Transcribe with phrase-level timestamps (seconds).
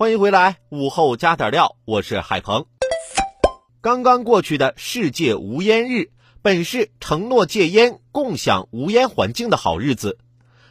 [0.00, 2.64] 欢迎回来，午后加点料，我是海鹏。
[3.82, 10.16] 刚刚过去的世界无烟日，本是承诺戒烟、共享无烟环境的好日子，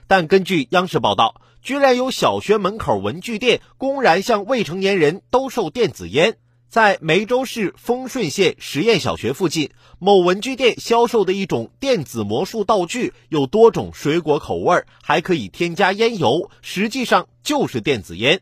[0.07, 6.37] 但根据央视报道，居然有小学门口文具店公然向未成年人兜售电子烟。
[6.67, 9.69] 在梅州市丰顺县实验小学附近，
[9.99, 18.41] 某文具店销售的一种电子魔术道具，有多种水果口味，还可以添加烟油，实际上就是电子烟。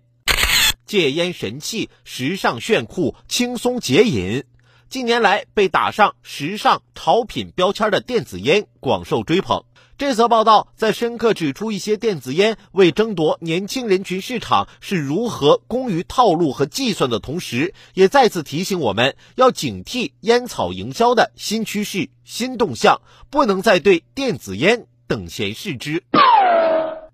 [0.88, 4.46] 戒烟神器，时尚炫酷，轻松解瘾。
[4.90, 9.66] 近年来被打上时尚潮品标签的电子烟广受追捧。
[9.98, 26.04] 这则报道在深刻指出一些电子烟为争夺年轻人群市场是如何功于套路和计算的同时，也再次提醒我们要警惕烟草营销的新趋势、新动向，不能再对电子烟等闲视之。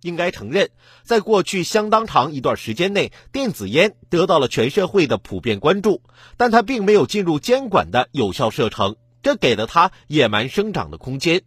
[0.03, 0.69] 应该承认，
[1.03, 6.03] 在过去相当长一段时间内，电子烟得到了全社会的普遍关注，
[6.37, 11.41] 但它并没有进入监管的有效射程，这给了它野蛮生长的空间。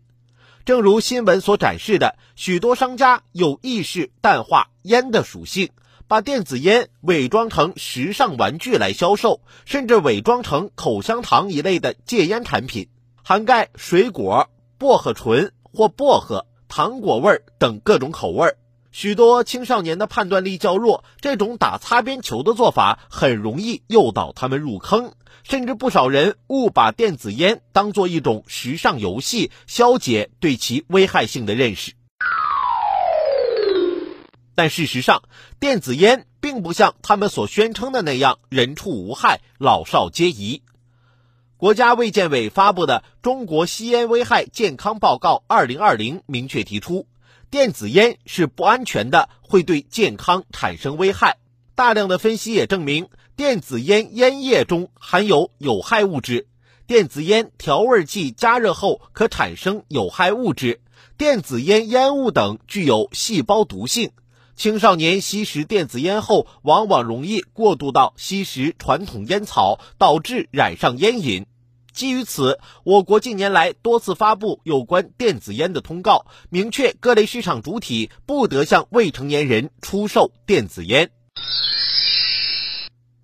[0.64, 5.70] 正如新闻所展示的，许多商家有意识淡化烟的属性，
[6.08, 12.88] 把电子烟伪装成时尚玩具来销售，甚至伪装成口香糖一类的戒烟产品，
[13.22, 16.46] 涵盖水果、薄荷醇或薄荷。
[16.68, 18.56] 糖果味儿等各种口味儿，
[18.92, 31.92] 许多青少年的判断力较弱，这种打擦边球的做法很容易诱导他们入坑，甚至不少人误把电子烟当做一种时尚游戏，消解对其危害性的认识。
[34.54, 35.22] 但事实上，
[35.60, 40.62] 电子烟并不像他们所宣称的那样人畜无害，老少皆宜。
[41.58, 47.06] 国家卫健委发布的《中国吸烟危害健康报告（二零二零）》明确提出，
[47.50, 51.38] 电子烟是不安全的，会对健康产生危害。
[51.74, 56.46] 大量的分析也证明，电子烟烟叶中含有有害物质，
[56.86, 60.82] 电子烟调味剂加热后可产生有害物质，
[61.16, 64.10] 电子烟烟雾等具有细胞毒性。
[64.56, 71.44] 青少年吸食电子烟后，往往容易过渡到吸食传统烟草，导致染上烟瘾。
[71.92, 81.10] 基于此，我国近年来多次发布有关电子烟的通告，明确各类市场主体不得向未成年人出售电子烟。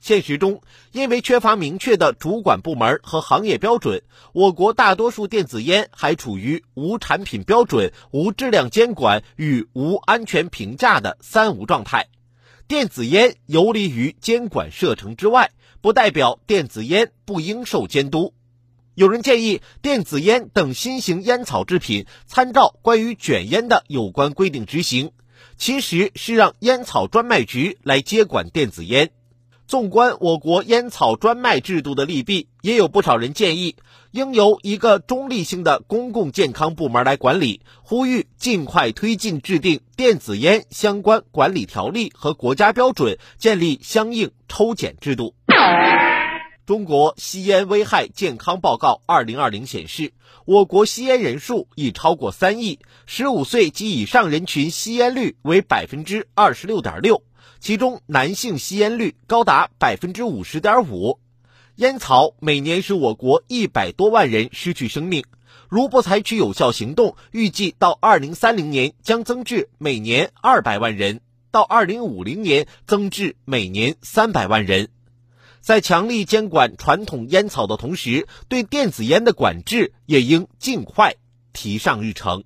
[0.03, 4.03] 现实中，因为缺乏明确的主管部门和行业标准，
[4.33, 12.09] 我国大多数电子烟还处于无产品标准、无质量监管与无安全评价的“三无”状态。
[12.67, 18.35] 电子烟游离于监管射程之外，不代表电子烟不应受监督。
[18.97, 25.13] 有人建议，电子烟等新型烟草制品参照关于卷烟的有关规定执行，
[25.57, 29.13] 其实是让烟草专卖局来接管电子烟。
[29.73, 33.77] 纵观我国烟草专卖制度的利弊，也有不少人建议，
[34.11, 45.35] 应由一个中立性的公共健康部门来管理，呼吁尽快推进制定电子烟相关管理条例和国家标准，建立相应抽检制度。
[46.67, 50.13] 中国吸烟危害健康报告二零二零显示，
[50.45, 57.23] 我国吸烟人数已超过三亿，十五岁及以上人群吸烟率为百分之二十六点六，
[57.63, 61.21] 其中男性吸烟率高达百分之五十点五。
[61.77, 65.25] 烟草每年使我国一百多万人失去生命，
[65.69, 71.21] 如不采取有效行动，预计到二零三零年将增至每年二百万人，
[71.53, 74.89] 到二零五零年增至每年三百万人。
[75.61, 81.15] 在强力监管传统烟草的同时，对电子烟的管制也应尽快
[81.53, 82.43] 提上日程。